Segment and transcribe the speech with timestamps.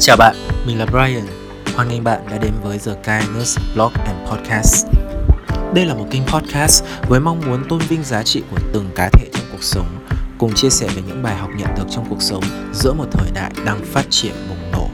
[0.00, 0.36] Chào bạn,
[0.66, 1.26] mình là Brian.
[1.74, 4.86] Hoan nghênh bạn đã đến với The Kindness Blog and Podcast.
[5.74, 9.10] Đây là một kênh podcast với mong muốn tôn vinh giá trị của từng cá
[9.12, 10.06] thể trong cuộc sống,
[10.38, 12.42] cùng chia sẻ về những bài học nhận được trong cuộc sống
[12.74, 14.88] giữa một thời đại đang phát triển bùng nổ.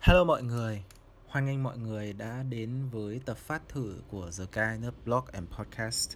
[0.00, 0.82] Hello mọi người,
[1.28, 5.48] hoan nghênh mọi người đã đến với tập phát thử của The Kindness Blog and
[5.58, 6.10] Podcast.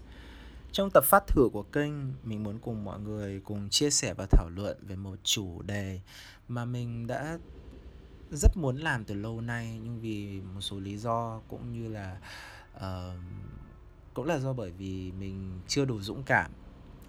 [0.72, 1.92] Trong tập phát thử của kênh,
[2.22, 6.00] mình muốn cùng mọi người cùng chia sẻ và thảo luận về một chủ đề
[6.48, 7.38] mà mình đã
[8.32, 12.16] rất muốn làm từ lâu nay nhưng vì một số lý do cũng như là
[12.76, 13.18] uh,
[14.14, 16.50] cũng là do bởi vì mình chưa đủ dũng cảm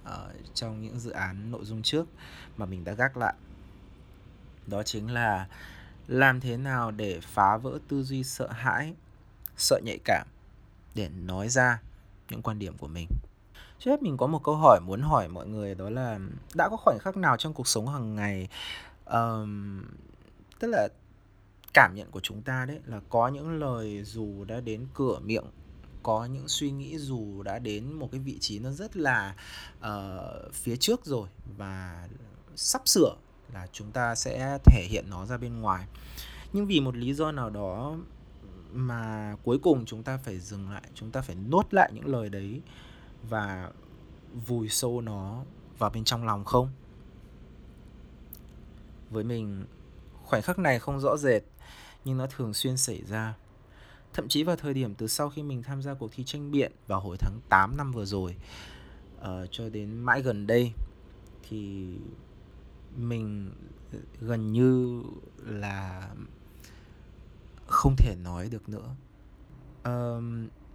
[0.03, 2.07] uh, trong những dự án nội dung trước
[2.57, 3.33] mà mình đã gác lại.
[4.67, 5.47] Đó chính là
[6.07, 8.93] làm thế nào để phá vỡ tư duy sợ hãi,
[9.57, 10.27] sợ nhạy cảm
[10.95, 11.81] để nói ra
[12.29, 13.07] những quan điểm của mình.
[13.83, 16.19] Trước hết mình có một câu hỏi muốn hỏi mọi người đó là
[16.55, 18.47] đã có khoảnh khắc nào trong cuộc sống hàng ngày
[19.05, 19.81] um,
[20.59, 20.87] tức là
[21.73, 25.43] cảm nhận của chúng ta đấy là có những lời dù đã đến cửa miệng
[26.03, 29.35] có những suy nghĩ dù đã đến một cái vị trí nó rất là
[29.79, 31.27] uh, phía trước rồi
[31.57, 32.07] và
[32.55, 33.15] sắp sửa
[33.53, 35.85] là chúng ta sẽ thể hiện nó ra bên ngoài.
[36.53, 37.95] Nhưng vì một lý do nào đó
[38.71, 42.29] mà cuối cùng chúng ta phải dừng lại chúng ta phải nốt lại những lời
[42.29, 42.61] đấy
[43.29, 43.71] và
[44.47, 45.43] vùi sâu nó
[45.77, 46.69] vào bên trong lòng không?
[49.09, 49.65] Với mình
[50.23, 51.43] khoảnh khắc này không rõ rệt
[52.05, 53.33] nhưng nó thường xuyên xảy ra.
[54.13, 56.71] Thậm chí vào thời điểm từ sau khi mình tham gia cuộc thi tranh biện
[56.87, 58.35] vào hồi tháng 8 năm vừa rồi
[59.21, 60.73] uh, cho đến mãi gần đây
[61.49, 61.87] thì
[62.97, 63.51] mình
[63.91, 65.03] ờ, gần như
[65.37, 66.09] là
[67.67, 68.95] không thể nói được nữa.
[69.81, 70.23] Uh,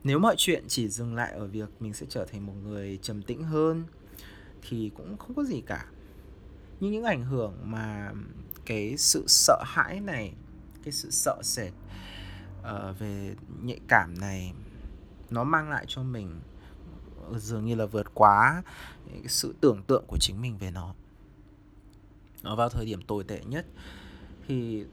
[0.05, 3.23] nếu mọi chuyện chỉ dừng lại ở việc mình sẽ trở thành một người trầm
[3.23, 3.85] tĩnh hơn
[4.63, 5.87] thì cũng không có gì cả.
[6.81, 8.13] Nhưng những ảnh hưởng mà
[8.67, 10.33] cái sự sợ hãi này
[10.83, 11.73] cái sự sợ sệt
[12.61, 14.53] uh, về nhạy cảm này
[15.31, 16.41] nó mang lại cho mình
[17.37, 18.63] dường như là vượt quá
[19.13, 20.95] cái sự tưởng tượng của chính mình về nó.
[22.43, 23.67] Nó vào thời điểm tồi tệ nhất.
[24.49, 24.85] Thì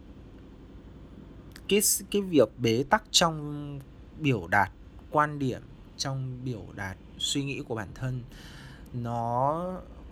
[1.68, 1.80] cái
[2.12, 3.80] cái việc bế tắc trong
[4.20, 4.72] biểu đạt
[5.16, 5.62] quan điểm
[5.98, 8.24] trong biểu đạt suy nghĩ của bản thân
[8.94, 9.64] nó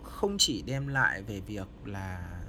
[0.02, 2.40] không chỉ đem lại về việc là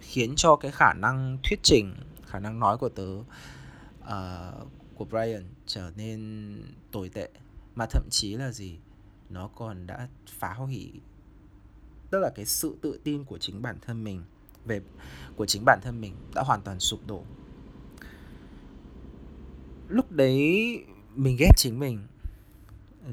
[0.00, 1.94] khiến cho cái khả năng thuyết trình
[2.26, 6.62] khả năng nói của tớ uh, của Brian trở nên
[6.92, 7.28] tồi tệ
[7.74, 8.78] mà thậm chí là gì
[9.30, 11.00] nó còn đã phá hủy
[12.10, 14.22] tức là cái sự tự tin của chính bản thân mình
[14.64, 14.80] về
[15.36, 17.24] của chính bản thân mình đã hoàn toàn sụp đổ.
[19.88, 20.78] Lúc đấy
[21.16, 22.06] mình ghét chính mình.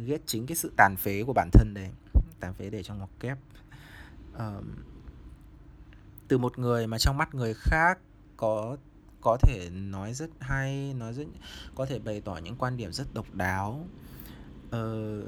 [0.06, 1.90] Ghét chính cái sự tàn phế của bản thân đấy.
[2.40, 3.38] Tàn phế để trong ngoặc kép.
[4.38, 4.76] Um,
[6.28, 8.00] từ một người mà trong mắt người khác
[8.38, 8.78] có
[9.22, 11.24] có thể nói rất hay nói rất
[11.76, 13.86] có thể bày tỏ những quan điểm rất độc đáo.
[14.68, 15.24] Uh,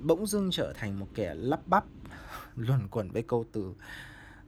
[0.00, 1.84] bỗng dưng trở thành một kẻ lắp bắp
[2.56, 3.74] luẩn quẩn với câu từ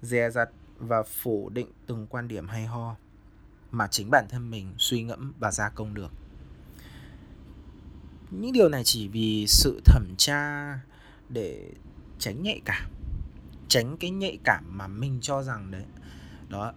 [0.02, 0.48] dè dặt
[0.78, 2.96] và phủ định từng quan điểm hay ho
[3.70, 6.12] mà chính bản thân mình suy ngẫm và gia công được
[8.30, 10.74] những điều này chỉ vì sự thẩm tra
[11.28, 11.70] để
[12.18, 12.90] tránh nhạy cảm,
[13.68, 15.84] tránh cái nhạy cảm mà mình cho rằng đấy.
[16.48, 16.72] Đó.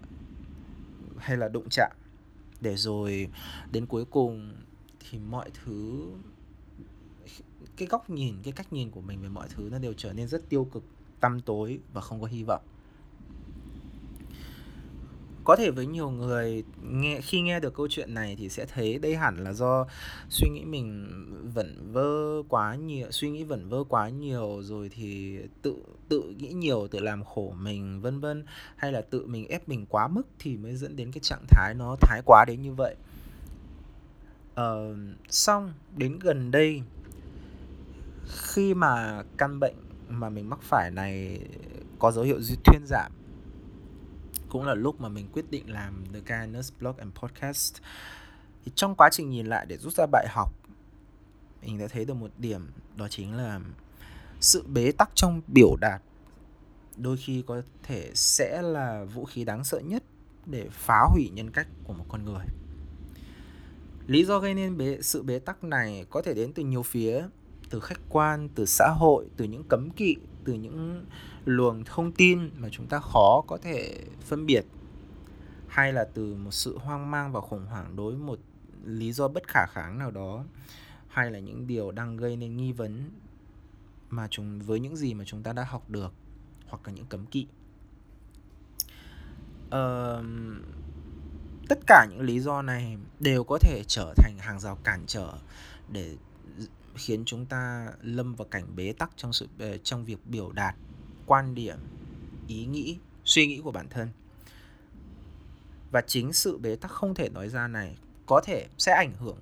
[1.17, 1.91] Hay là đụng chạm.
[2.61, 3.27] Để rồi
[3.71, 4.53] đến cuối cùng
[4.99, 6.11] thì mọi thứ,
[7.77, 10.27] cái góc nhìn, cái cách nhìn của mình về mọi thứ nó đều trở nên
[10.27, 10.83] rất tiêu cực,
[11.19, 12.61] tăm tối và không có hy vọng
[15.43, 18.99] có thể với nhiều người nghe khi nghe được câu chuyện này thì sẽ thấy
[18.99, 19.87] đây hẳn là do
[20.29, 21.07] suy nghĩ mình
[21.53, 25.75] vẩn vơ quá nhiều suy nghĩ vẩn vơ quá nhiều rồi thì tự
[26.09, 28.45] tự nghĩ nhiều tự làm khổ mình vân vân
[28.75, 31.73] hay là tự mình ép mình quá mức thì mới dẫn đến cái trạng thái
[31.73, 32.95] nó thái quá đến như vậy.
[34.61, 34.97] Uh,
[35.29, 36.81] xong đến gần đây
[38.27, 39.75] khi mà căn bệnh
[40.09, 41.39] mà mình mắc phải này
[41.99, 43.11] có dấu hiệu thuyên giảm
[44.49, 47.75] cũng là lúc mà mình quyết định làm The Guinness Blog and Podcast.
[48.65, 50.59] Thì trong quá trình nhìn lại để rút ra bài học
[51.61, 53.59] mình đã thấy được một điểm đó chính là
[54.39, 56.01] sự bế tắc trong biểu đạt
[56.97, 60.03] đôi khi có thể sẽ là vũ khí đáng sợ nhất
[60.45, 62.45] để phá hủy nhân cách của một con người.
[64.07, 67.27] Lý do gây nên bế, sự bế tắc này có thể đến từ nhiều phía
[67.69, 70.15] từ khách quan từ xã hội từ những cấm kỵ
[70.49, 71.05] từ những
[71.45, 74.65] luồng thông tin mà chúng ta khó có thể phân biệt
[75.67, 78.39] hay là từ một sự hoang mang và khủng hoảng đối với một
[78.85, 80.43] lý do bất khả kháng nào đó
[81.07, 83.11] hay là những điều đang gây nên nghi vấn
[84.09, 86.13] mà chúng với những gì mà chúng ta đã học được
[86.67, 87.47] hoặc là những cấm kỵ.
[89.65, 90.25] Uh,
[91.69, 95.33] tất cả những lý do này đều có thể trở thành hàng rào cản trở
[95.91, 96.15] để
[96.99, 100.75] khiến chúng ta lâm vào cảnh bế tắc trong sự ờ, trong việc biểu đạt
[101.25, 101.77] quan điểm,
[102.47, 104.09] ý nghĩ, suy nghĩ của bản thân.
[105.91, 109.37] Và chính sự bế tắc không thể nói ra này có thể sẽ ảnh hưởng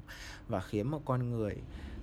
[0.48, 1.56] và khiến một con người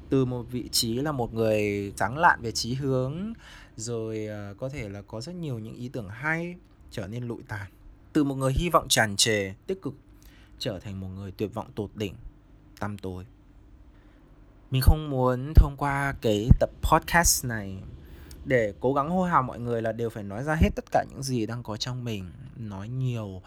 [0.08, 3.32] từ một vị trí là một người trắng lạn về chí hướng,
[3.76, 6.56] rồi ờ, có thể là có rất nhiều những ý tưởng hay
[6.90, 7.70] trở nên lụi tàn.
[8.12, 9.94] Từ một người hy vọng tràn trề, tích cực,
[10.58, 12.14] trở thành một người tuyệt vọng tột đỉnh,
[12.80, 13.24] tăm tối
[14.74, 17.82] mình không muốn thông qua cái tập podcast này
[18.44, 21.04] để cố gắng hô hào mọi người là đều phải nói ra hết tất cả
[21.10, 22.30] những gì đang có trong mình.
[22.56, 23.42] Nói nhiều,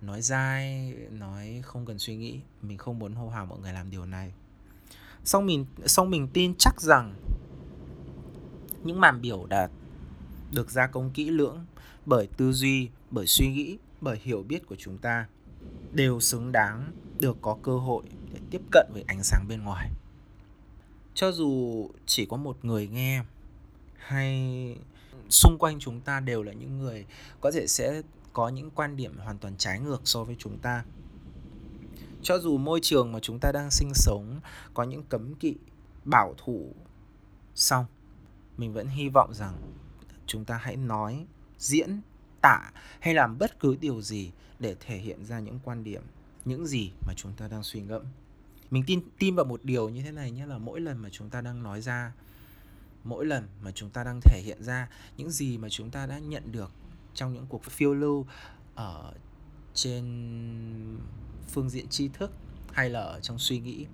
[0.00, 2.40] nói dai, nói không cần suy nghĩ.
[2.62, 4.32] Mình không muốn hô hào mọi người làm điều này.
[5.24, 7.14] Xong mình xong mình tin chắc rằng
[8.84, 9.70] những màn biểu đạt
[10.52, 11.66] được gia công kỹ lưỡng
[12.06, 15.26] bởi tư duy, bởi suy nghĩ, bởi hiểu biết của chúng ta
[15.92, 18.02] đều xứng đáng được có cơ hội
[18.32, 19.90] để tiếp cận với ánh sáng bên ngoài
[21.14, 23.22] cho dù chỉ có một người nghe,
[23.96, 24.76] hay
[25.28, 27.06] xung quanh chúng ta đều là những người
[27.40, 30.84] có thể sẽ có những quan điểm hoàn toàn trái ngược so với chúng ta.
[32.22, 34.40] Cho dù môi trường mà chúng ta đang sinh sống
[34.74, 35.56] có những cấm kỵ,
[36.04, 36.74] bảo thủ,
[37.54, 37.86] xong,
[38.56, 39.54] mình vẫn hy vọng rằng
[40.26, 41.26] chúng ta hãy nói,
[41.58, 42.00] diễn,
[42.40, 42.70] tả
[43.00, 46.02] hay làm bất cứ điều gì để thể hiện ra những quan điểm,
[46.44, 48.02] những gì mà chúng ta đang suy ngẫm
[48.72, 51.30] mình tin tin vào một điều như thế này nhé, là mỗi lần mà chúng
[51.30, 52.12] ta đang nói ra,
[53.04, 56.18] mỗi lần mà chúng ta đang thể hiện ra những gì mà chúng ta đã
[56.18, 56.72] nhận được
[57.14, 58.26] trong những cuộc phiêu lưu
[58.74, 59.12] ở
[59.74, 60.98] trên
[61.48, 62.30] phương diện tri thức
[62.72, 63.86] hay là ở trong suy nghĩ,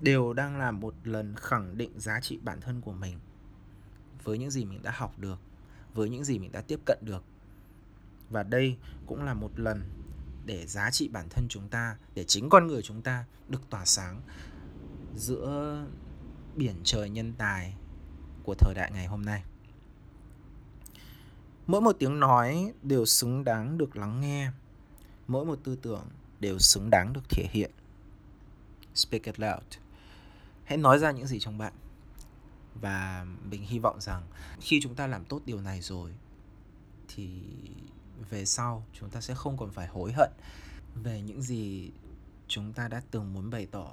[0.00, 3.18] đều đang là một lần khẳng định giá trị bản thân của mình
[4.24, 5.38] với những gì mình đã học được,
[5.94, 7.24] với những gì mình đã tiếp cận được.
[8.30, 8.76] Và đây
[9.06, 9.82] cũng là một lần
[10.44, 13.84] để giá trị bản thân chúng ta, để chính con người chúng ta được tỏa
[13.84, 14.20] sáng
[15.16, 15.86] giữa
[16.56, 17.74] biển trời nhân tài
[18.44, 19.42] của thời đại ngày hôm nay.
[21.66, 24.50] Mỗi một tiếng nói đều xứng đáng được lắng nghe,
[25.28, 26.08] mỗi một tư tưởng
[26.40, 27.70] đều xứng đáng được thể hiện.
[28.94, 29.64] Speak it loud.
[30.64, 31.72] Hãy nói ra những gì trong bạn.
[32.80, 34.22] Và mình hy vọng rằng
[34.60, 36.10] khi chúng ta làm tốt điều này rồi,
[37.08, 37.42] thì
[38.30, 40.30] về sau, chúng ta sẽ không còn phải hối hận
[41.02, 41.90] về những gì
[42.48, 43.90] chúng ta đã từng muốn bày tỏ,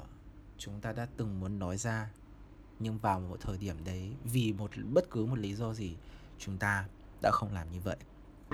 [0.57, 2.09] chúng ta đã từng muốn nói ra
[2.79, 5.95] nhưng vào một thời điểm đấy, vì một, bất cứ một lý do gì,
[6.39, 6.85] chúng ta
[7.21, 7.97] đã không làm như vậy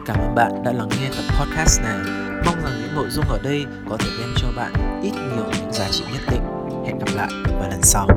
[0.06, 2.00] Cảm ơn bạn đã lắng nghe tập podcast này.
[2.46, 5.74] Mong rằng những nội dung ở đây có thể đem cho bạn ít nhiều những
[5.74, 6.42] giá trị nhất định.
[6.86, 8.08] Hẹn gặp lại vào lần sau.